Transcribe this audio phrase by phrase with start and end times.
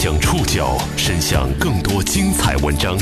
[0.00, 2.96] 将触角伸向更多精彩文章，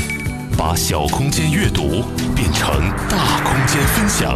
[0.57, 2.01] 把小空间阅读
[2.35, 2.67] 变成
[3.07, 4.35] 大空间分享。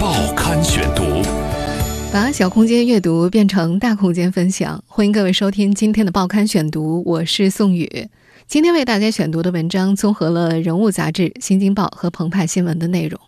[0.00, 1.22] 报刊选读，
[2.10, 4.82] 把小空间阅读变成大空间分享。
[4.86, 8.08] 欢迎各位收听今天的报刊选读，我是宋宇。
[8.46, 13.20] 今天为大家选读的文章综合了《人物》杂志、《新京报》和《澎湃新闻》的内容。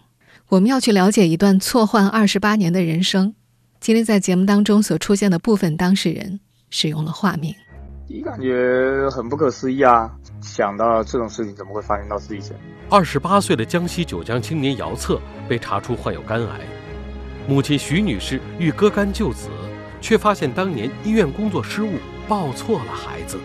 [0.48, 3.34] 我们要去了解一段错换二十八年的人生。
[3.78, 6.40] 今天在节目当中所出现的部分当事人
[6.70, 7.54] 使用了化名。
[8.12, 10.10] 你感觉很不可思议啊！
[10.42, 12.58] 想到这种事情怎么会发生到自己身上？
[12.90, 16.60] 二十八岁的江西九江青年姚策被查出患有肝癌，
[17.48, 19.48] 母亲徐女士欲割肝救子，
[20.02, 21.94] 却发现当年医院工作失误，
[22.28, 23.40] 抱错了孩子。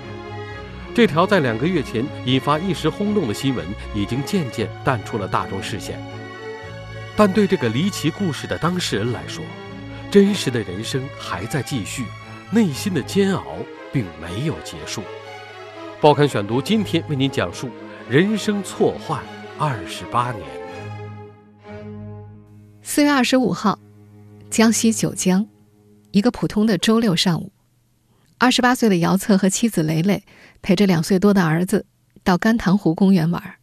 [0.93, 3.65] 这条在两个月前引发一时轰动的新闻，
[3.95, 5.97] 已经渐渐淡出了大众视线。
[7.15, 9.45] 但对这个离奇故事的当事人来说，
[10.11, 12.03] 真实的人生还在继续，
[12.51, 13.45] 内心的煎熬。
[13.91, 15.03] 并没有结束。
[15.99, 17.69] 报刊选读今天为您讲述
[18.09, 19.23] 人生错换
[19.57, 20.45] 二十八年。
[22.83, 23.79] 四月二十五号，
[24.49, 25.47] 江西九江，
[26.11, 27.51] 一个普通的周六上午，
[28.37, 30.23] 二十八岁的姚策和妻子蕾蕾
[30.61, 31.85] 陪着两岁多的儿子
[32.23, 33.55] 到甘棠湖公园玩。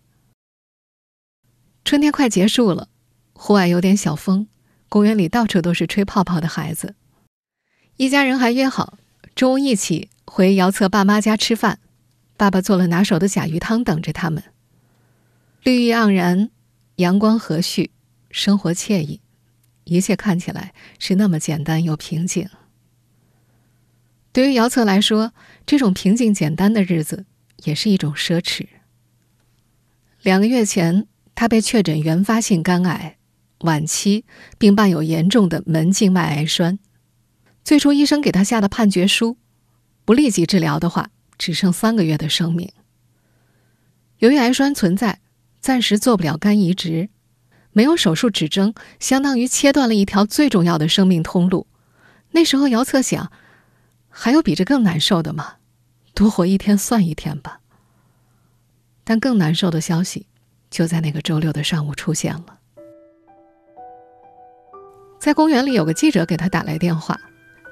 [1.84, 2.88] 春天快结束了，
[3.32, 4.48] 户外有点小风，
[4.88, 6.94] 公园里到处都是吹泡泡的孩子。
[7.96, 8.98] 一家人还约好
[9.36, 10.10] 中午一起。
[10.26, 11.78] 回姚策爸妈家吃饭，
[12.36, 14.42] 爸爸做了拿手的甲鱼汤等着他们。
[15.62, 16.50] 绿意盎然，
[16.96, 17.90] 阳光和煦，
[18.30, 19.20] 生活惬意，
[19.84, 22.48] 一切看起来是那么简单又平静。
[24.32, 25.32] 对于姚策来说，
[25.64, 27.26] 这种平静简单的日子
[27.64, 28.66] 也是一种奢侈。
[30.22, 33.18] 两个月前，他被确诊原发性肝癌，
[33.58, 34.24] 晚期，
[34.58, 36.78] 并伴有严重的门静脉癌栓。
[37.62, 39.36] 最初，医生给他下的判决书。
[40.04, 42.72] 不立即治疗的话，只剩三个月的生命。
[44.18, 45.20] 由于癌栓存在，
[45.60, 47.08] 暂时做不了肝移植，
[47.72, 51.66] 没有手术指征，相当于切断了一条最重要的生命通路。
[52.32, 53.32] 那时候，姚策想，
[54.08, 55.54] 还有比这更难受的吗？
[56.14, 57.60] 多活一天算一天吧。
[59.02, 60.26] 但更难受的消息，
[60.70, 62.58] 就在那个周六的上午出现了。
[65.18, 67.20] 在公园里，有个记者给他打来电话，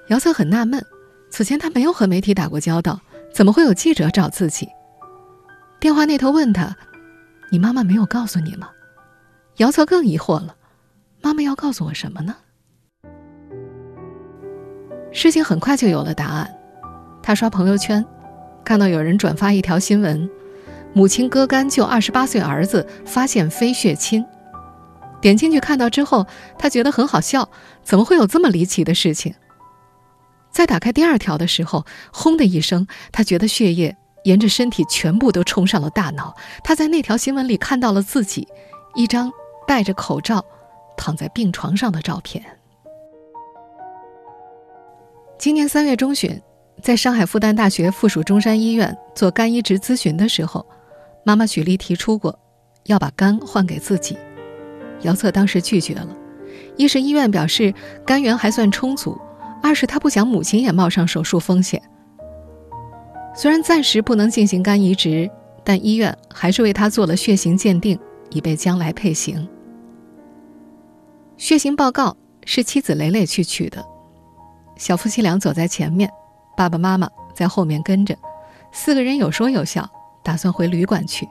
[0.09, 0.85] 姚策很纳闷。
[1.33, 3.01] 此前他没有和媒体打过交道，
[3.33, 4.69] 怎么会有记者找自己？
[5.81, 6.77] 电话那头问他
[7.51, 8.69] ：“你妈妈没有告诉你吗？”
[9.57, 10.55] 姚策更疑惑了
[11.23, 12.37] ：“妈妈要告诉我什么呢？”
[15.11, 16.55] 事情很快就有了答案。
[17.23, 18.05] 他刷朋友圈，
[18.63, 20.29] 看到有人转发一条新闻：
[20.93, 24.23] 母亲割肝救二十八岁儿子，发现非血亲。
[25.23, 26.27] 点进去看到之后，
[26.59, 27.49] 他觉得很好笑，
[27.83, 29.35] 怎么会有这么离奇的事情？
[30.53, 36.37] 在打开第二条的时候，轰的一声，他觉得血液沿着身体全部都冲上了大脑。
[36.63, 38.47] 他在那条新闻里看到了自己
[38.95, 39.33] 一张
[39.67, 40.45] 戴着口罩
[40.97, 42.45] 躺在病床上的照片。
[45.39, 46.41] 今年三月中旬，
[46.83, 50.65] 在上海复旦大学附属中山医院做肝移植咨询的时候，
[51.25, 52.39] 妈妈许丽提出过
[52.85, 54.17] 要把肝换给自己，
[55.01, 56.15] 姚策当时拒绝了，
[56.77, 57.75] 一是医院表示
[58.07, 59.19] 肝源还算充足。
[59.63, 61.81] 二是他不想母亲也冒上手术风险。
[63.35, 65.31] 虽然暂时不能进行肝移植，
[65.65, 67.99] 但医院还是为他做了血型鉴定，
[68.31, 69.49] 以备将来配型。
[71.39, 72.15] 血型报告
[72.45, 73.83] 是妻子蕾蕾去取的，
[74.77, 76.11] 小夫妻俩走在前面，
[76.57, 78.17] 爸爸妈妈在后面跟着，
[78.73, 79.89] 四个人有说有笑，
[80.23, 81.27] 打算回旅馆去。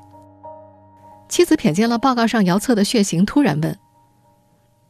[1.29, 3.77] 妻子瞥见了报告上姚策的血型，突然问：“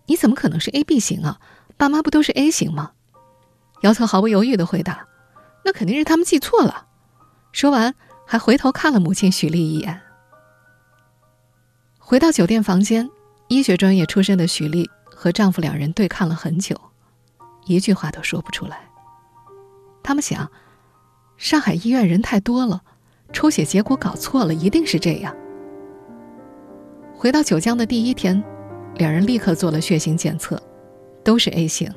[0.07, 1.39] 你怎么可能是 AB 型啊？
[1.77, 2.91] 爸妈不都是 A 型吗？”
[3.81, 5.07] 姚策毫不犹豫地回答
[5.65, 6.87] ：“那肯定是他们记错了。”
[7.51, 7.93] 说完，
[8.25, 10.01] 还回头看了母亲许丽一眼。
[11.99, 13.09] 回到酒店房间，
[13.47, 16.79] 医学专业出身的许丽和丈夫两人对看了很久，
[17.65, 18.89] 一句话都说不出来。
[20.03, 20.49] 他们想，
[21.37, 22.81] 上海医院人太多了，
[23.33, 25.35] 抽血结果搞错了，一定是这样。
[27.15, 28.43] 回到九江的第一天，
[28.95, 30.61] 两人立刻做了血型检测，
[31.23, 31.93] 都是 A 型。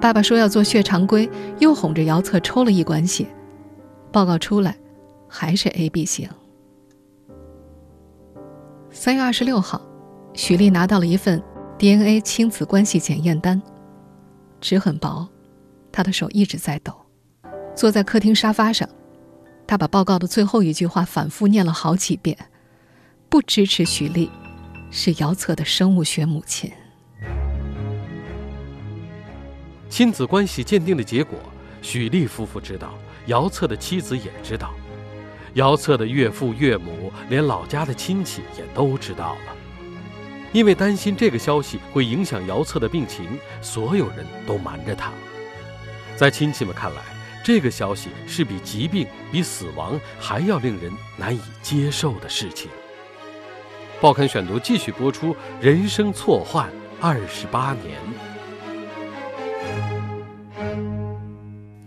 [0.00, 1.28] 爸爸说要做血常规，
[1.58, 3.26] 又哄着姚策抽了一管血，
[4.12, 4.76] 报告出来，
[5.28, 6.28] 还是 AB 型。
[8.90, 9.82] 三月二十六号，
[10.34, 11.42] 许丽拿到了一份
[11.78, 13.60] DNA 亲子关系检验单，
[14.60, 15.28] 纸很薄，
[15.90, 16.92] 她的手一直在抖。
[17.74, 18.88] 坐在客厅沙发上，
[19.66, 22.36] 她把报告的最后一句话反复念了好几遍：
[23.28, 24.30] 不支持许丽，
[24.90, 26.70] 是姚策的生物学母亲。
[29.88, 31.38] 亲子关系鉴定的结果
[31.80, 34.74] 许丽夫妇知道，姚策的妻子也知道，
[35.54, 39.56] 姚策的岳父岳母，连老家的亲戚也都知道了。
[40.52, 45.10] 因为担心这个消息会影响姚策的病情，所有人都瞒着他。
[46.16, 47.02] 在亲戚们看来，
[47.44, 52.70] 这个消息是比疾病、比死亡还要令人难以接受的事情。
[54.00, 56.70] 报刊选读继续播出：人生错换
[57.00, 57.98] 二十八年。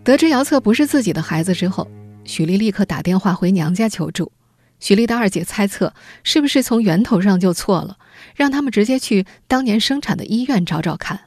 [0.03, 1.87] 得知姚策不是自己的孩子之后，
[2.23, 4.31] 许丽立刻打电话回娘家求助。
[4.79, 5.93] 许丽的二姐猜测，
[6.23, 7.99] 是不是从源头上就错了，
[8.35, 11.19] 让他们直接去当年生产的医院找找看。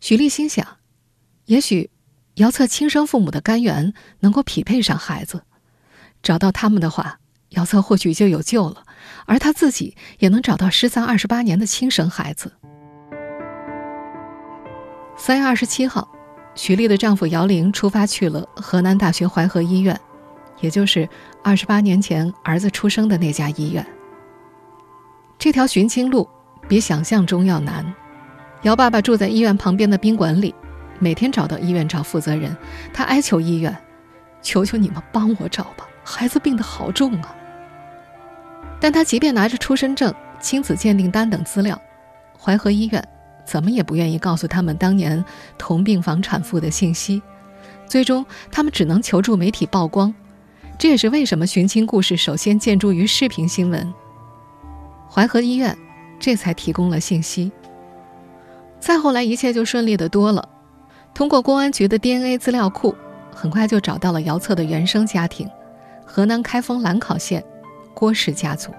[0.00, 0.64] 许丽心想，
[1.46, 1.90] 也许
[2.34, 5.42] 姚策亲生父母的肝源能够匹配上孩子，
[6.22, 7.18] 找到他们的话，
[7.48, 8.84] 姚策或许就有救了，
[9.26, 12.52] 而他自己也能找到失散二十八年的亲生孩子。
[15.16, 16.08] 三月二十七号，
[16.58, 19.98] 许丽的丈夫姚玲出发去了河南大学淮河医院。
[20.60, 21.08] 也就是
[21.40, 23.86] 二十八年前儿子出生的那家医院。
[25.38, 26.28] 这条寻亲路
[26.66, 27.86] 比想象中要难。
[28.62, 30.52] 姚爸爸住在医院旁边的宾馆里，
[30.98, 32.56] 每天找到医院找负责人，
[32.92, 33.74] 他哀求医院
[34.42, 37.36] ：“求求你们帮我找吧，孩子病得好重啊！”
[38.80, 41.80] 但他即便拿着出生证、亲子鉴定单等资料，
[42.36, 43.08] 淮河医院
[43.48, 45.24] 怎么也不愿意告诉他们当年
[45.56, 47.22] 同病房产妇的信息。
[47.86, 50.14] 最终，他们只能求助媒体曝光。
[50.78, 53.90] 这也是为什么寻亲故事首先建筑于视频新闻。
[55.10, 55.74] 淮河医院
[56.20, 57.50] 这才提供了信息。
[58.78, 60.46] 再后来，一切就顺利的多了。
[61.14, 62.94] 通过公安局的 DNA 资料库，
[63.34, 65.48] 很快就找到了姚策的原生家庭——
[66.04, 67.42] 河南开封兰考县
[67.94, 68.70] 郭氏家族。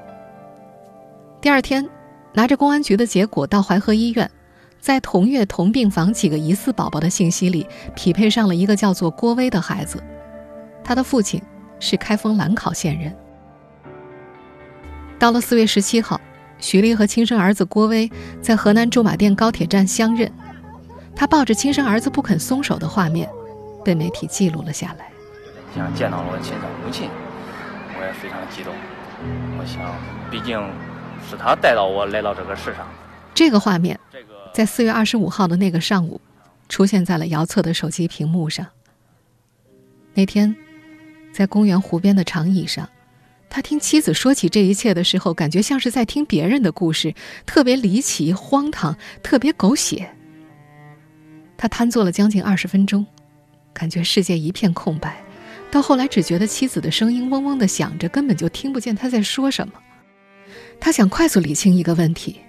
[1.42, 1.89] 第二天，
[2.33, 4.30] 拿着公安局的结果到淮河医院，
[4.79, 10.03] 在同月同病房几个疑似宝宝的信息里，匹配上了一个叫做郭威的孩子，
[10.83, 11.41] 他的父亲。
[11.81, 13.15] 是开封兰考县人。
[15.17, 16.19] 到了四月十七号，
[16.59, 18.11] 许丽和亲生儿子郭威
[18.41, 20.29] 在河南驻马店高铁站相认，
[21.15, 23.29] 他抱着亲生儿子不肯松手的画面，
[23.81, 25.09] 被媒体记录了下来。
[25.73, 27.09] 像见到了我亲生母亲，
[27.97, 28.73] 我也非常激动。
[29.57, 29.95] 我想，
[30.29, 30.61] 毕竟
[31.29, 32.85] 是他带到我来到这个世上。
[33.33, 33.97] 这个画面，
[34.53, 36.19] 在四月二十五号的那个上午，
[36.67, 38.65] 出现在了姚策的手机屏幕上。
[40.13, 40.55] 那天。
[41.31, 42.89] 在公园湖边的长椅上，
[43.51, 47.13] 他听妻子说起这一切的时候，感觉像是在听别人的故事，
[47.45, 50.09] 特别离奇、荒唐，特别狗血。
[51.55, 53.05] 他瘫坐了将近二十分钟，
[53.71, 55.23] 感觉世界一片空白。
[55.69, 59.75] 到后来，只觉得妻子的声音嗡嗡的响着，根本就听不见他在说什么。
[60.79, 62.39] 他想快速理清一个问题：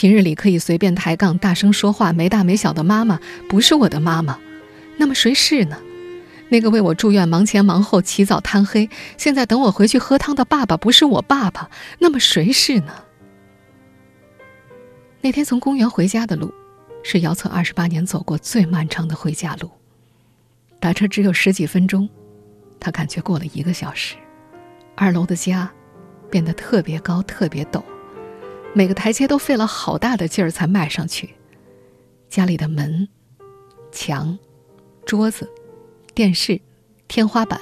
[0.00, 3.20] 平日里可以随便抬杠、大声说话、没大没小的妈妈，
[3.50, 4.38] 不是我的妈妈，
[4.96, 5.76] 那么谁是呢？
[6.48, 8.88] 那个为我住院忙前忙后起早贪黑，
[9.18, 11.68] 现在等我回去喝汤的爸爸不是我爸爸，
[11.98, 12.94] 那么谁是呢？
[15.20, 16.50] 那天从公园回家的路，
[17.02, 19.70] 是姚策二十八年走过最漫长的回家路。
[20.80, 22.08] 打车只有十几分钟，
[22.80, 24.16] 他感觉过了一个小时。
[24.96, 25.70] 二楼的家，
[26.30, 27.82] 变得特别高、特别陡，
[28.74, 31.30] 每个台阶都费了好大的劲儿才迈上去。
[32.28, 33.08] 家里的门、
[33.92, 34.38] 墙、
[35.04, 35.48] 桌子。
[36.12, 36.60] 电视、
[37.08, 37.58] 天花板，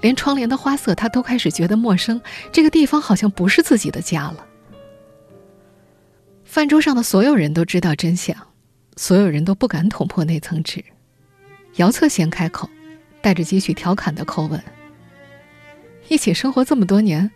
[0.00, 2.20] 连窗帘的花色，他都开始觉得陌生。
[2.52, 4.46] 这个地方好像不是自己的家了。
[6.44, 8.36] 饭桌上的所有人都知道真相，
[8.96, 10.84] 所有人都不敢捅破那层纸。
[11.76, 12.68] 姚策先开口，
[13.20, 14.62] 带着几许调侃的口吻
[16.08, 17.30] ：“一起生活这么多年，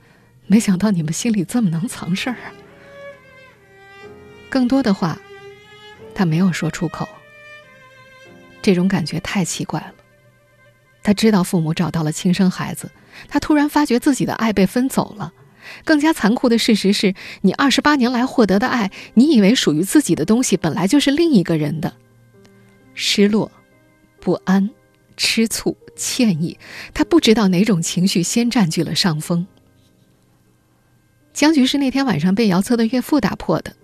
[0.46, 2.36] 没想到你们心里这么能藏事儿。”
[4.50, 5.18] 更多的话，
[6.14, 7.08] 他没有说出口。
[8.60, 9.94] 这种感觉太奇怪了。
[11.02, 12.90] 他知道父母找到了亲生孩子，
[13.26, 15.32] 他突然发觉自己的爱被分走了。
[15.84, 21.94] 更加残酷的事实是，你二十八年来获得的爱，你以为属于自己的东西，本来就是另一个人的。
[22.92, 23.50] 失落、
[24.20, 24.68] 不安、
[25.16, 26.58] 吃醋、歉意，
[26.92, 29.46] 他不知道哪种情绪先占据了上风。
[31.32, 33.76] 僵局是那天晚上被姚策的岳父打破的。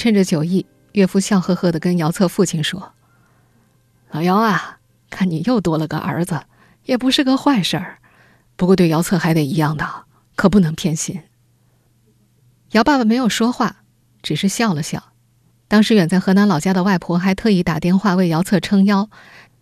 [0.00, 2.94] 趁着酒意，岳父笑呵呵地跟姚策父亲说
[4.12, 4.78] ：“老姚啊，
[5.10, 6.40] 看你又多了个儿子。”
[6.86, 7.98] 也不是个坏事儿，
[8.56, 9.86] 不过对姚策还得一样的，
[10.36, 11.20] 可不能偏心。
[12.70, 13.82] 姚爸爸没有说话，
[14.22, 15.12] 只是笑了笑。
[15.68, 19.10] 当时远在河南老家的外婆还特意打电话为姚策撑腰：“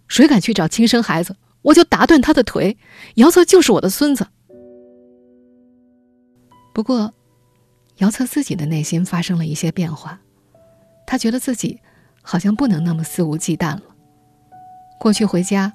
[0.06, 2.78] 谁敢去找亲生孩子，我就打断他的腿。
[3.16, 4.28] 姚策就是我的孙子。”
[6.72, 7.12] 不过，
[7.96, 10.20] 姚策自己的内心发生了一些变化，
[11.08, 11.80] 他觉得自己
[12.20, 13.82] 好像不能那么肆无忌惮了。
[15.00, 15.72] 过去回家。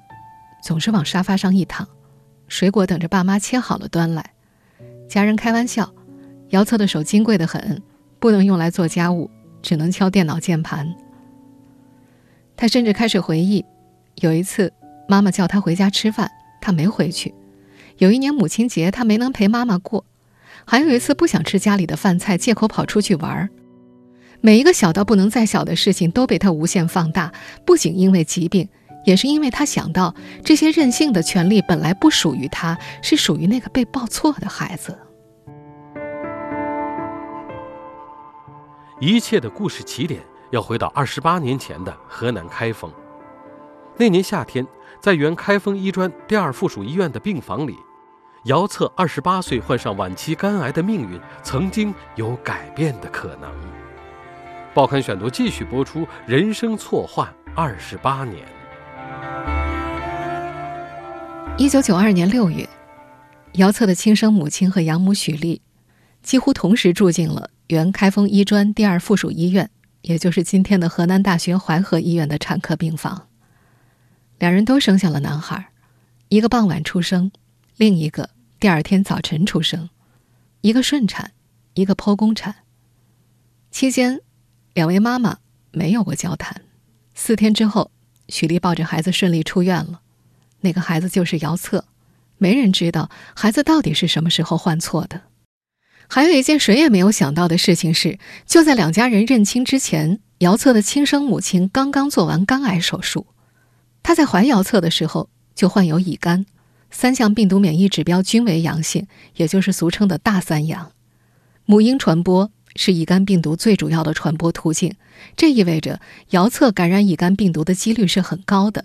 [0.62, 1.86] 总是往沙发上一躺，
[2.48, 4.32] 水果等着爸妈切好了端来。
[5.06, 5.92] 家人开玩笑，
[6.48, 7.82] 姚策的手金贵得很，
[8.18, 10.94] 不能用来做家务，只能敲电脑键盘。
[12.56, 13.62] 他甚至开始回忆，
[14.22, 14.72] 有一次
[15.06, 16.30] 妈妈叫他回家吃饭，
[16.62, 17.34] 他没回去；
[17.98, 20.02] 有一年母亲节，他没能陪妈妈过；
[20.64, 23.50] 还有一次不想吃家里的饭菜，借口跑出去玩儿。
[24.44, 27.32] 每一个小到不能再小的事情都被他无限放大，
[27.64, 28.68] 不仅因为疾病，
[29.06, 34.98] 也是因为他想到这些任性的权利本来不属于他，是属于那个被抱错的孩子。
[39.00, 40.20] 一切的故事起点
[40.50, 42.92] 要回到二十八年前的河南开封。
[43.96, 44.66] 那年夏天，
[45.00, 47.78] 在原开封医专第二附属医院的病房里，
[48.44, 53.50] 姚策二十八岁患上晚期肝癌的命运曾经有改变的可能。
[54.74, 58.44] 报刊选读继续播出：人生错换二十八年。
[61.56, 62.68] 一九九二年六月，
[63.52, 65.62] 姚策的亲生母亲和养母许丽，
[66.24, 69.70] 几乎同时住进了原开封医专第二附属医院，
[70.02, 73.28] 也就是今天的河南大学淮河医院的产科病房。
[74.40, 75.68] 两人都生下了男孩，
[76.30, 77.30] 一个傍晚出生，
[77.76, 79.88] 另一个第二天早晨出生，
[80.62, 81.30] 一个顺产，
[81.74, 82.56] 一个剖宫产。
[83.70, 84.20] 期间。
[84.74, 85.38] 两位妈妈
[85.70, 86.62] 没有过交谈。
[87.14, 87.92] 四天之后，
[88.28, 90.00] 许丽抱着孩子顺利出院了。
[90.62, 91.84] 那个孩子就是姚策。
[92.38, 95.22] 没人知道孩子到底是什么时候换错的。
[96.08, 103.28] 还有一件谁也没有想到的事情是，就在两家人认亲之前，姚策的亲生母亲刚刚做完肝癌手术。
[104.02, 106.44] 她在怀姚策的时候就患有乙肝，
[106.90, 110.90] 三项病毒免疫指标均为阳性，也就是俗称的大三阳。
[111.64, 112.50] 母婴传播。
[112.76, 114.92] 是乙肝病毒最主要的传播途径，
[115.36, 116.00] 这意味着
[116.30, 118.84] 姚策感染乙肝病毒的几率是很高的。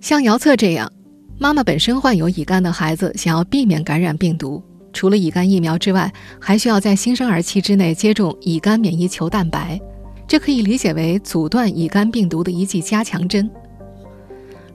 [0.00, 0.90] 像姚策这样，
[1.38, 4.62] 妈妈本身患有乙肝的孩子，想要避免感染病毒，
[4.92, 9.80] 除了乙肝疫苗之外，还需要在新生儿期之内接种乙肝免疫球蛋白，
[10.26, 13.50] 这可以理解为阻断乙肝病毒的一剂加强针。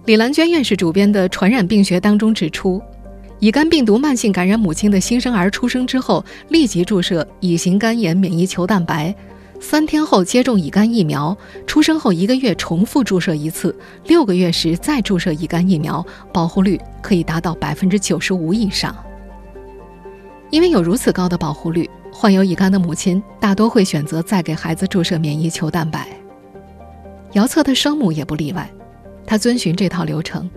[0.06, 2.82] 李兰娟院士主编的《传染病学》当中指出。
[3.42, 9.16] 乙肝病毒慢性感染母亲的新生儿出生之后，立即注射乙型肝炎免疫球蛋白，
[9.60, 18.96] 三天后接种乙肝疫苗，出生后一个月重复注射一次，六个月时再注射乙肝疫苗，保护率可以达到百分之九十五以上。
[20.52, 26.08] 因为有如此高的保护率，患有乙肝的母亲大多会选择再给孩子注射免疫球蛋白。
[27.32, 28.72] 姚策的生母也不例外，
[29.26, 30.48] 她遵循这套流程。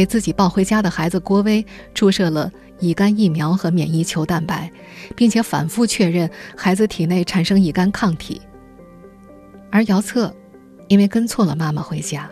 [0.00, 4.72] 给自己抱回家的孩子郭威注射了乙肝疫苗和免疫球蛋白，
[5.14, 8.40] 并且反复确认孩子体内产生乙肝抗体。
[9.70, 10.34] 而姚策，
[10.88, 12.30] 因为跟错了妈妈回家，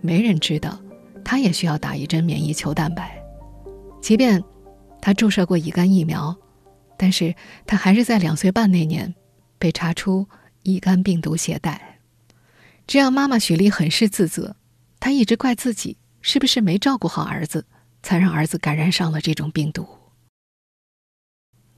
[0.00, 0.80] 没人知道
[1.22, 3.22] 他也需要打一针免疫球蛋白。
[4.00, 4.42] 即便
[4.98, 6.34] 他注射过乙肝疫苗，
[6.96, 7.34] 但是
[7.66, 9.14] 他还是在两岁半那年
[9.58, 10.26] 被查出
[10.62, 11.98] 乙肝病毒携带，
[12.86, 14.56] 这让妈妈许丽很是自责，
[14.98, 15.98] 她一直怪自己。
[16.22, 17.66] 是不是没照顾好儿子，
[18.02, 19.86] 才让儿子感染上了这种病毒？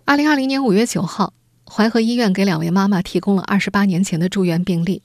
[0.04, 1.32] 二零二零年五月九号，
[1.66, 5.02] 淮河医院给两位妈妈提供了二十八年前的住院病历，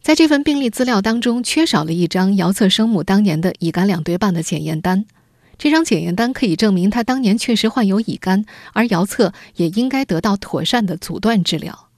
[0.00, 5.04] 在这份病历资料当中，缺少了一张姚策生母当年的乙肝两对半的检验单。
[5.58, 11.88] 这张检验单可以证明他当年确实患有乙肝，而姚策也应该得到妥善的阻断治疗。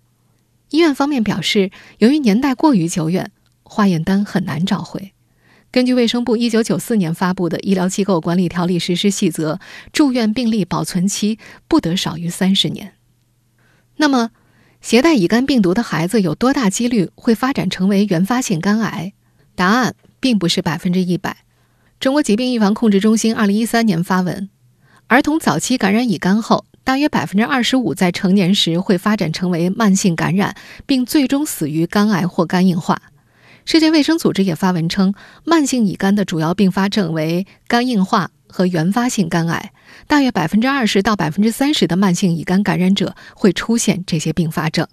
[0.71, 3.31] 医院方面表示，由于年代过于久远，
[3.63, 5.14] 化验单很难找回。
[5.75, 9.55] 根据卫生部一九九四年发布的《医疗机构管理条例实施细则》，
[9.93, 12.93] 住院病历保存期不得少于三十年。
[13.97, 14.31] 那么，
[14.81, 19.15] 携带乙肝病毒的孩子有多大几率会发展成为原发性肝癌？
[19.57, 21.39] 答案并不是百分之一百。
[21.99, 24.49] 中国疾病预防控制中心二零一三年发文，
[25.09, 30.55] 儿童早期感染乙肝后，大约百分之二十五在成年时会发展成为慢性感染，
[30.87, 33.03] 并最终死于肝癌或肝硬化。
[33.65, 39.73] 世界卫生组织也发文称，慢性乙肝的主要并发症为肝硬化和原发性肝癌，
[40.07, 44.87] 大约百分之二十到百分之三十的慢性乙肝感染者会出现这些并发症。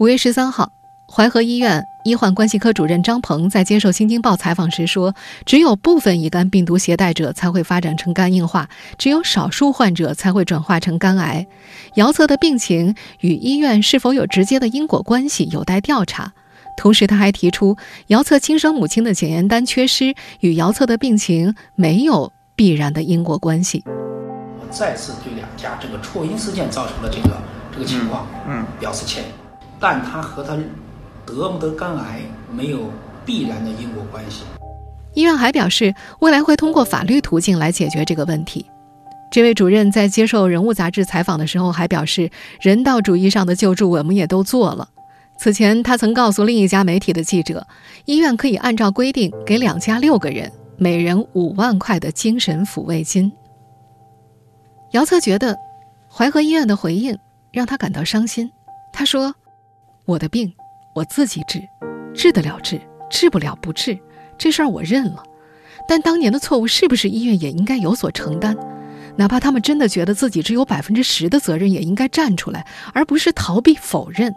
[0.00, 0.72] 五月十三号，
[1.08, 5.14] 淮河医院医患关系科主任张鹏在接受《新京报》采访时说
[5.46, 11.46] ：“只有部分乙肝病毒携带者才会发展成肝硬化，只有少数患者才会转化成肝癌。
[11.94, 16.32] 姚策的病情与医院是否有直接的因果关系，有待调查。”
[16.76, 17.76] 同时，他还提出，
[18.08, 23.84] 姚策亲生母亲的检验单缺失与姚策的病情没有必然的因果关系。
[24.70, 27.36] 再次对两家这个错因事件造成的这个
[27.72, 29.26] 这个情况，嗯，表示歉意，
[29.78, 30.56] 但他和他
[31.26, 32.90] 得不得肝癌没有
[33.24, 34.44] 必然的因果关系。
[35.14, 38.64] 医院还表示，未来会通过法律途径来解决这个问题。
[39.30, 44.88] 这位主任在接受《人物》杂志采访的时候还表示，人道主义上的救助我们也都做了。
[45.42, 47.66] 此前，他曾告诉另一家媒体的记者，
[48.04, 53.32] 医院可以按照规定给两家六个人每人五万块的精神抚慰金。
[54.92, 55.58] 姚策觉得，
[56.08, 57.18] 淮河医院的回应
[57.50, 58.48] 让他感到伤心。
[58.92, 59.34] 他说
[60.06, 60.52] ：“我的病
[60.94, 61.60] 我自己治，
[62.14, 62.80] 治得了治，
[63.10, 63.98] 治不了不治，
[64.38, 65.24] 这事儿我认了。
[65.88, 68.56] 但当年的错误是不是医院也应该有所承担？
[69.16, 74.32] 哪怕他们真的觉得自己只有百分之十的责任，也应该站出来，而不是逃避否认。”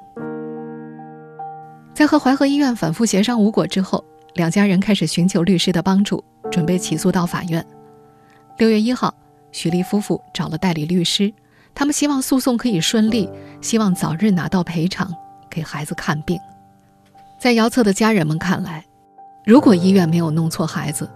[1.95, 6.21] 在和淮河医院反复协商无果之后，两家人开始寻求律师的帮助，
[6.51, 7.65] 准备起诉到法院。
[8.57, 9.15] 六月一号，
[9.53, 11.33] 许丽夫妇找了代理律师，
[11.73, 13.29] 他们希望诉讼可以顺利，
[13.61, 15.09] 希望早日拿到赔偿，
[15.49, 16.37] 给孩子看病。
[17.39, 18.83] 在姚策的家人们看来，
[19.45, 21.09] 如果医院没有弄错孩子，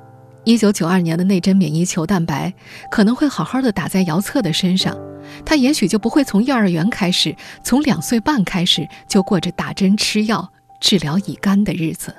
[0.45, 2.53] 一九九二年的那针免疫球蛋白
[2.89, 4.97] 可能会好好的打在姚策的身上，
[5.45, 10.49] 他也许就不会从幼儿园开始，从两岁半开始就过着打针吃药。
[10.79, 12.15] 治疗乙肝的日子，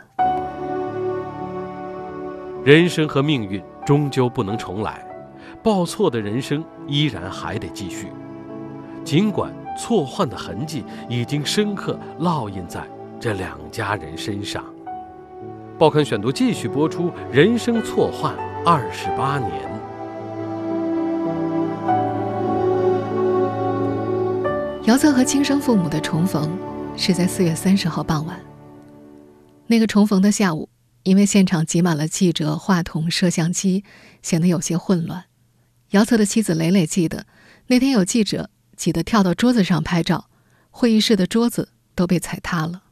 [2.63, 5.03] 人生和命运终究不能重来，
[5.63, 8.09] 报错的人生依然还得继续。
[9.03, 12.87] 尽管错换的痕迹已经深刻烙印在
[13.19, 14.63] 这两家人身上。
[15.79, 19.51] 报刊选读继续播出：人生错换二十八年。
[24.85, 26.51] 姚策和亲生父母的重逢
[26.95, 28.39] 是在四月三十号傍晚。
[29.71, 30.69] 那个重逢的下午，
[31.05, 33.85] 因为现场挤满了记者、话筒、摄像机，
[34.21, 35.27] 显得有些混乱。
[35.91, 37.25] 姚策的妻子蕾蕾记得，
[37.69, 40.29] 那天有记者挤得跳到桌子上拍照，
[40.71, 42.83] 会议室的桌子都被踩塌了。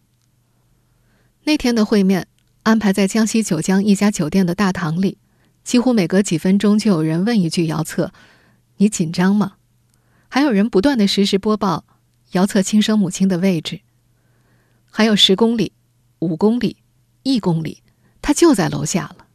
[1.43, 2.29] 那天的会面
[2.63, 5.19] 安排在江西九江一家酒店的大堂里，
[5.65, 8.13] 几乎每隔几分钟就有人问一句：“姚策，
[8.77, 9.55] 你紧张吗？”
[10.31, 11.85] 还有人不断的实时播报
[12.31, 13.81] 姚策亲生母亲的位置，
[14.93, 15.73] 还有十公里。
[16.21, 16.77] 五公里，
[17.23, 17.83] 一公里，
[18.21, 19.27] 他就在楼下了。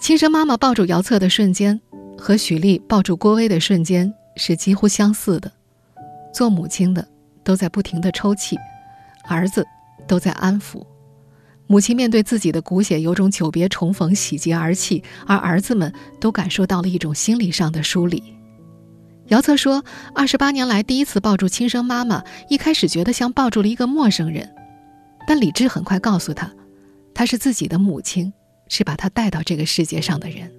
[0.00, 1.80] 亲生妈妈抱住姚策的瞬间，
[2.16, 5.52] 和许丽抱住郭威的瞬间是几乎相似的。
[6.32, 7.06] 做母亲的
[7.42, 8.56] 都在不停的抽泣，
[9.28, 9.66] 儿子
[10.06, 10.82] 都在安抚。
[11.66, 18.22] 母亲面对自己的骨血，有种久别重逢、喜极而泣；而儿子们都感受到了一种心理上的疏离。
[19.28, 19.84] 姚策说
[20.14, 24.48] ：“二十八年来第一次抱住亲生妈妈，一开始觉得像抱住了一个陌生人，
[25.26, 26.52] 但理智很快告诉他，
[27.12, 28.32] 她是自己的母亲，
[28.68, 30.52] 是把他带到这个世界上的人。”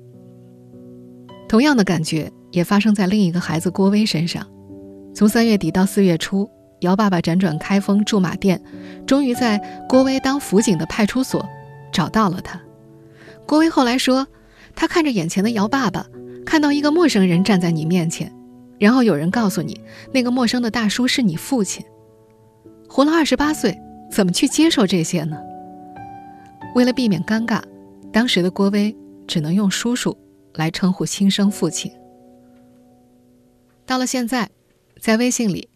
[1.47, 4.45] 同样的感觉也发生在另一个孩子郭威身上。
[5.15, 6.49] 从三月底到四月初，
[6.82, 8.62] 姚爸爸辗转开封、驻马店，
[9.06, 11.47] 终于在郭威当辅警的派出所
[11.93, 12.62] 找到了他。
[13.45, 14.27] 郭威后来说
[14.75, 16.06] ：“他看着眼前的姚爸爸，
[16.45, 18.30] 看到一个陌生人站在你面前。”
[18.79, 19.81] 然后有人告诉你，
[20.13, 21.85] 那个陌生的大叔是你父亲。
[22.87, 23.77] 活了二十八岁，
[24.11, 25.37] 怎么去接受这些呢？
[26.75, 27.61] 为了避免尴尬，
[28.13, 28.95] 当时的郭威
[29.27, 30.15] 只能用叔叔
[30.53, 31.91] 来称呼亲生父亲。
[33.85, 34.49] 到了现在，
[35.01, 35.69] 在微信里，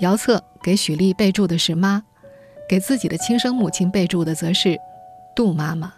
[0.00, 2.02] 姚策给许丽备注的是“妈”，
[2.68, 4.78] 给自己的亲生母亲备注的则是
[5.34, 5.92] “杜妈妈”。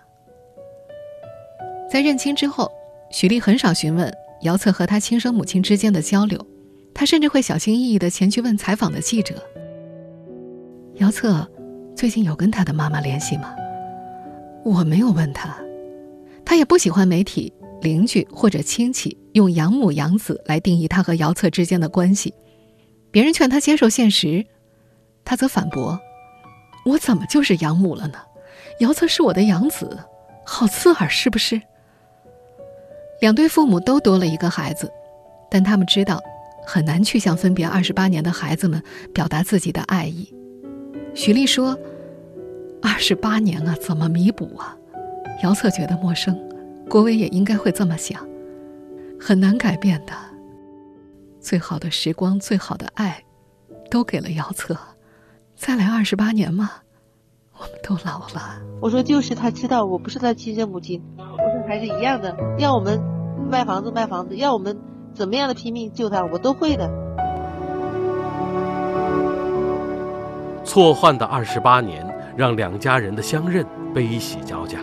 [1.91, 2.71] 在认亲之后，
[3.11, 4.13] 许丽很少询问。
[4.43, 6.47] 姚策和他亲生母亲之间的交流，
[6.95, 9.43] 他甚至会小心翼翼地前去问采访的记者
[10.97, 11.49] ：“姚策
[11.95, 13.55] 最近有跟他的妈妈联系吗？”
[14.65, 15.57] 我没有问他，
[16.45, 22.35] 他也不喜欢媒体、邻居或者亲戚用养母养子来定义他和姚策之间的关系。
[23.11, 24.45] 别人劝他接受现实，
[25.25, 25.99] 他则反驳
[26.85, 28.19] ：“我怎么就是养母了呢？
[28.81, 29.99] 姚策是我的养子，
[30.45, 31.63] 好刺耳，是不是？”
[33.21, 34.91] 两对父母都多了一个孩子，
[35.51, 36.21] 但他们知道
[36.67, 38.83] 很难去向分别二十八年的孩子们
[39.15, 40.33] 表达自己的爱意。
[41.15, 41.79] 许丽说
[42.83, 44.77] ：“二十八年了，怎么弥补啊？”
[45.43, 46.39] 姚策觉得陌生，
[46.89, 48.27] 郭威也应该会这么想。
[49.19, 50.13] 很难改变的，
[51.41, 53.25] 最好的时光、最好的爱，
[53.91, 54.77] 都给了姚策。
[55.55, 56.71] 再来二十八年吗？
[57.59, 58.61] 我们都老了。
[58.83, 61.03] 我说就是他知道我不是他亲生母亲。
[61.67, 63.01] 还是一样的，要我们
[63.51, 64.77] 卖房子卖房子，要我们
[65.13, 66.89] 怎么样的拼命救他，我都会的。
[70.65, 74.79] 错换的二十八年，让两家人的相认悲喜交加。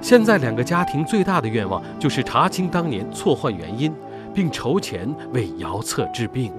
[0.00, 3.92] 现在两个家庭最大的愿望就是查清当年错换原因，
[4.34, 6.52] 并筹钱为姚策治病。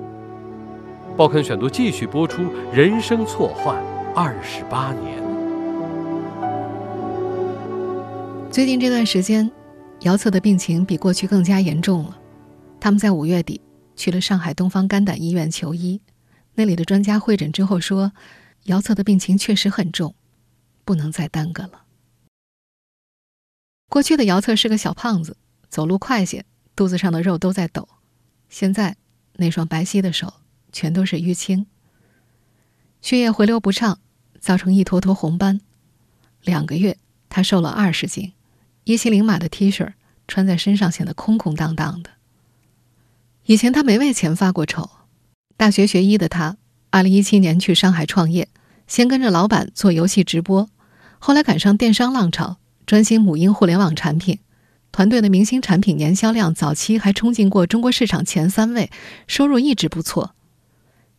[1.17, 3.75] 报刊选读继续播出：人生错换
[4.15, 5.20] 二十八年。
[8.51, 9.49] 最近这段时间，
[10.01, 12.19] 姚策的病情比过去更加严重了。
[12.81, 13.61] 他们在五月底
[13.95, 16.01] 去了上海东方肝胆医院求医，
[16.55, 18.11] 那里的专家会诊之后说，
[18.63, 20.13] 姚策的病情确实很重，
[20.83, 21.83] 不能再耽搁了。
[23.87, 25.37] 过去的姚策是个小胖子，
[25.69, 26.43] 走路快些，
[26.75, 27.87] 肚子上的肉都在抖。
[28.49, 28.97] 现在
[29.37, 30.33] 那双白皙的手
[30.73, 31.67] 全都是淤青，
[33.01, 34.01] 血液回流不畅，
[34.41, 35.61] 造成一坨坨红斑。
[36.43, 36.97] 两个月，
[37.29, 38.33] 他瘦了二十斤。
[38.83, 39.93] 一七零码的 T 恤
[40.27, 42.11] 穿在身上显得空空荡荡的。
[43.45, 44.89] 以前他没为钱发过愁。
[45.57, 46.57] 大学学医的他，
[46.89, 48.47] 二零一七年去上海创业，
[48.87, 50.69] 先跟着老板做游戏直播，
[51.19, 54.39] 后来赶上电商浪潮，专心母婴互联网产品。
[54.91, 58.89] 团队的明星产品年销量早期还冲进过中国市场前三位，
[59.27, 60.35] 收入一直不错。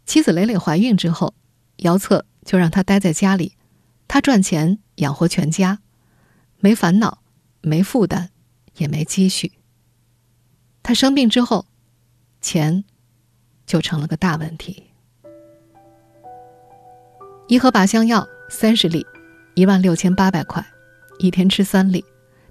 [0.05, 1.35] 妻子蕾蕾怀孕之后，
[1.77, 3.55] 姚策就让他待在家里，
[4.09, 5.79] 他赚钱养活全家，
[6.59, 7.22] 没烦恼。
[7.63, 8.29] 没负担，
[8.77, 9.53] 也没积蓄。
[10.83, 11.65] 他生病之后，
[12.41, 12.85] 钱
[13.65, 14.85] 就成了个大问题。
[17.47, 19.07] 一盒靶向药三十粒，
[19.55, 20.65] 一万六千八百块，
[21.19, 22.05] 一天吃三粒，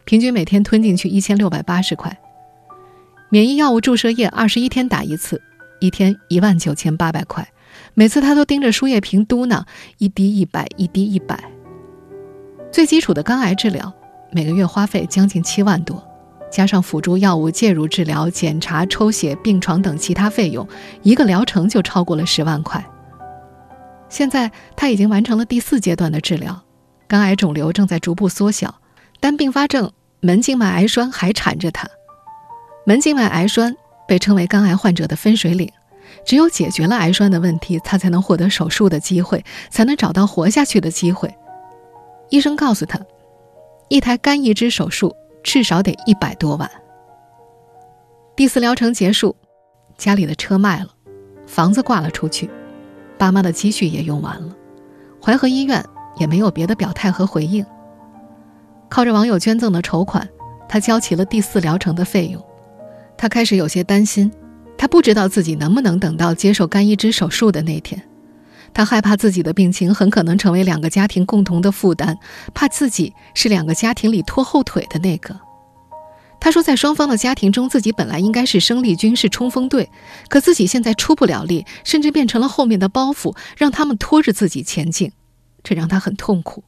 [0.06, 2.17] 平均每天吞进去一千六百八十块。
[3.30, 5.41] 免疫药物注射液二十一天打一次，
[5.80, 7.47] 一天一万九千八百块。
[7.93, 9.65] 每次他都盯着输液瓶嘟囔
[9.97, 11.52] ：“一滴一百，一滴一百。”
[12.71, 13.93] 最基础的肝癌治疗。
[14.34, 16.02] 每个月花费将近七万多，
[16.50, 20.65] 加上辅助药物、介入治疗、检查、抽血、病床等其他费用，
[21.04, 22.84] 一个疗程就超过了十万块。
[24.08, 26.62] 现在他已经完成了第四阶段的治疗，
[27.08, 28.74] 肝癌肿瘤正在逐步缩小，
[29.20, 29.91] 但并发症
[30.22, 31.89] 门静脉癌栓还缠着他。
[32.86, 33.76] 门静脉癌栓
[34.08, 35.70] 被称为肝癌患者的分水岭，
[36.26, 41.34] 只有解决了癌栓的问题，他才能获得手术的机会，才能找到活下去的机会。
[42.30, 42.98] 医生告诉他。
[43.92, 46.72] 一台肝移植手术至少得一百多万。
[48.38, 49.36] 第四疗程结束，
[49.98, 50.88] 家里的车卖了，
[51.46, 52.50] 房子挂了出去，
[53.18, 54.56] 爸妈的积蓄也用完了，
[55.22, 57.66] 淮河医院也没有别的表态和回应。
[58.88, 60.26] 靠着网友捐赠的筹款，
[60.70, 62.42] 他交齐了第四疗程的费用。
[63.18, 64.32] 他开始有些担心，
[64.78, 68.02] 他不知道自己能不能等到接受肝移植手术的那天。
[68.74, 72.18] 他害怕自己的病情很可能成为两个家庭共同的负担，
[72.54, 75.40] 怕自己是两个家庭里拖后腿的那个。
[76.40, 79.92] 他说，在双方的家庭中，自己本来应该是生力军，是冲锋队，
[80.28, 85.12] 可自己现在出不了力，甚至变成了后面的包袱，让他们拖着自己前进，
[85.64, 86.64] 这让他很痛苦。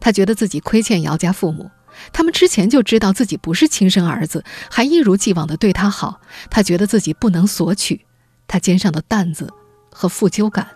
[0.00, 1.70] 他觉得自己亏欠姚家父母，
[2.14, 6.22] 他们之前就知道自己不是亲生儿子，还一如既往地对他好。
[6.48, 8.06] 他觉得自己不能索取，
[8.48, 9.52] 他肩上的担子
[9.90, 10.66] 和负疚感。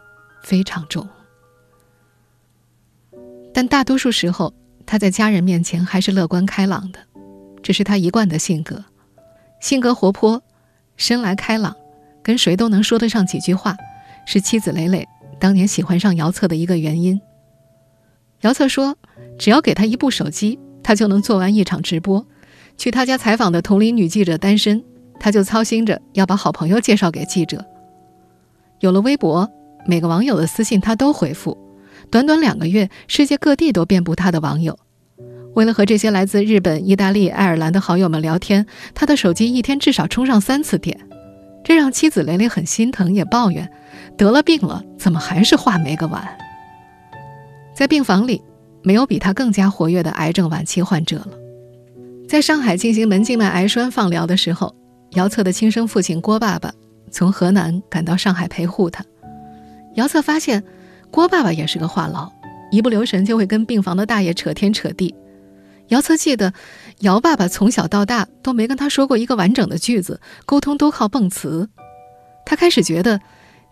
[0.43, 1.07] 非常重，
[3.53, 4.55] 但大多数时候，
[4.87, 6.99] 他在家人面前还是乐观开朗的，
[7.63, 8.85] 这是他一贯的性格。
[9.61, 10.43] 性格活泼，
[10.97, 11.77] 生来开朗，
[12.23, 13.77] 跟谁都能说得上几句话，
[14.27, 15.07] 是妻子蕾蕾
[15.39, 17.21] 当年喜欢上姚策的一个原因。
[18.43, 18.97] 姚策说，
[19.39, 22.25] 只要给他一部手机，他就能做完一场直播。
[22.77, 24.85] 去他家采访的同龄女记者单身，
[25.19, 27.67] 他就操心着要把好朋友介绍给记者。
[28.79, 29.51] 有了微博。
[29.87, 31.57] 每个网友的私信他都回复，
[32.11, 34.79] 短短两个月，世界各地都遍布他的网友。
[35.55, 40.99] 为了和这些来自日本、意大利、爱尔兰的好友们聊天，他的手机一天至少充上三次电，
[41.65, 43.69] 这让妻子蕾蕾很心疼，也抱怨：
[44.17, 46.23] 得了病了，怎么还是话没个完？
[47.75, 48.43] 在病房里，
[48.83, 51.31] 没有比他更加活跃的癌症晚期患者了。
[52.29, 54.75] 在上海进行门静脉癌栓放疗的时候，
[55.13, 56.73] 姚策的亲生父亲郭爸爸
[57.11, 59.03] 从河南赶到上海陪护他。
[59.99, 60.63] 姚策发现，
[61.11, 62.31] 郭爸爸也是个话痨，
[62.71, 65.13] 一不留神就会跟病房的大爷扯天扯地。
[65.89, 66.55] 姚策记得，
[67.01, 71.69] 姚爸爸从小到大都没跟他说过一个完整的句子，沟通都靠蹦词。
[72.47, 73.21] 他开始觉得，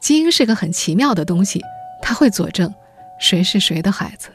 [0.01, 1.63] 基因是个很奇妙的东西，
[2.03, 2.75] 他会佐证
[3.21, 4.31] 谁是谁的孩子，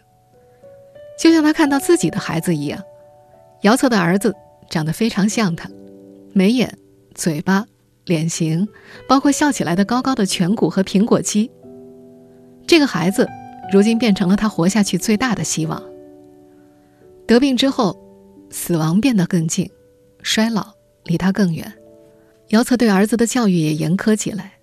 [1.19, 2.81] 就像他看到自己的孩子一样。
[3.63, 4.33] 姚策的儿子
[4.69, 5.69] 长得非常像他，
[6.33, 6.77] 眉眼、
[7.13, 7.65] 嘴巴、
[8.05, 8.65] 脸型，
[9.09, 11.51] 包括笑起来的高高的颧骨和苹果肌。
[12.67, 13.27] 这个孩子，
[13.71, 15.81] 如今变成了他活下去最大的希望。
[17.27, 17.97] 得病之后，
[18.49, 19.69] 死亡变得更近，
[20.21, 20.73] 衰老
[21.05, 21.71] 离他更远。
[22.49, 24.53] 姚策对儿子的教育也严苛起来。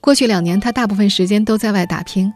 [0.00, 2.32] 过去两年，他大部分时间都在外打拼。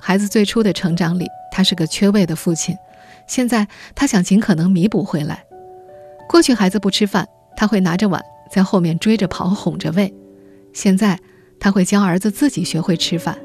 [0.00, 2.76] 孩子最初的成长里，他是个缺位的父亲。
[3.26, 5.44] 现在，他想尽可能弥补回来。
[6.28, 10.14] 过去孩子不吃饭，他会拿着碗在后面追着跑，哄着喂。
[10.72, 11.18] 现在，
[11.58, 13.36] 他会教儿子自己学会吃饭。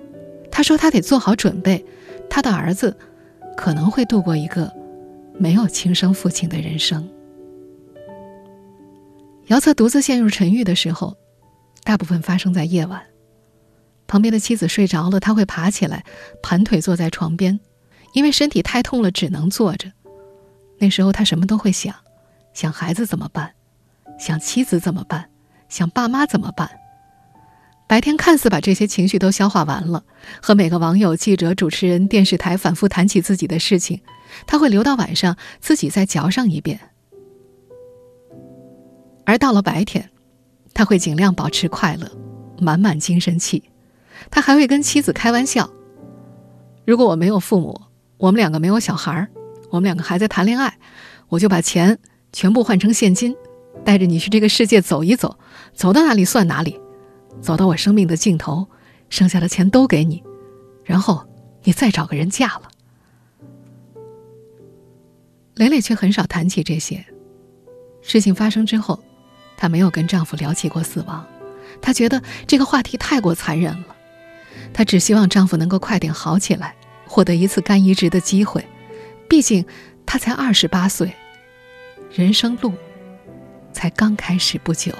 [0.55, 1.83] 他说：“他得做好准备，
[2.29, 2.95] 他的儿子
[3.57, 4.71] 可能会度过一个
[5.39, 7.09] 没有亲生父亲的人生。
[9.47, 11.17] 姚策独自陷入沉郁的时候，
[11.83, 13.01] 大部分发生在夜晚。
[14.05, 16.05] 旁边的妻子睡着了，他会爬起来，
[16.43, 17.59] 盘腿坐在床边，
[18.13, 19.91] 因为身体太痛了，只能坐着。
[20.77, 21.95] 那时候他什么都会想：
[22.53, 23.51] 想孩子怎么办，
[24.19, 25.31] 想妻子怎么办，
[25.67, 26.69] 想爸妈怎么办。
[27.87, 30.03] 白天看似把这些情绪都消化完了，
[30.41, 34.01] 和每个网友、记者、主持人、电视台反复谈起自己的事情，
[34.47, 36.79] 他会留到晚上自己再嚼上一遍。
[39.25, 40.09] 而到了白天，
[40.73, 42.09] 他会尽量保持快乐，
[42.59, 43.63] 满满精神气。
[44.31, 45.69] 他还会跟妻子开玩笑
[46.85, 47.79] ：“如果我没有父母，
[48.17, 49.27] 我们两个没有小孩
[49.69, 50.77] 我们两个还在谈恋爱，
[51.29, 51.99] 我就把钱
[52.31, 53.35] 全部换成现金，
[53.83, 55.37] 带着你去这个世界走一走，
[55.73, 56.79] 走到哪里算哪里，
[57.41, 58.67] 走到我生命的尽头，
[59.09, 60.23] 剩下的钱都给你，
[60.83, 61.27] 然后
[61.63, 62.69] 你再找个人嫁了。”
[65.55, 67.05] 蕾蕾却很少谈起这些
[68.01, 68.99] 事情发生之后。
[69.55, 71.25] 她没有跟丈夫聊起过死亡，
[71.79, 73.95] 她觉得这个话题太过残忍了。
[74.73, 78.65] 她只希望丈夫能够快点好起来，获得一次肝移植的机会。
[79.29, 79.65] 毕竟
[80.05, 81.13] 她才二十八岁，
[82.11, 82.73] 人生路
[83.71, 84.91] 才刚开始不久。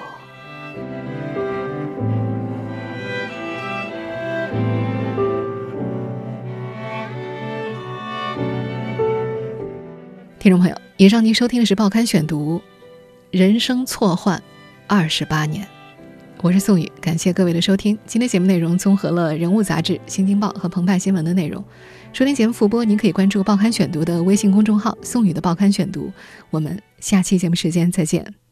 [10.44, 12.58] 听众朋友，以上您收听的是《报刊选读》。
[13.30, 14.42] 人生错换
[14.86, 15.66] 二十八年，
[16.42, 17.98] 我是宋宇，感谢各位的收听。
[18.04, 21.64] 今天节目内容综合了《人物》杂志、《新京报》和澎湃新闻的内容。
[22.12, 26.12] 收听节目复播，您可以关注《报刊选读》的微信公众号“宋宇的报刊选读”。
[26.52, 28.43] 我们下期节目时间再见。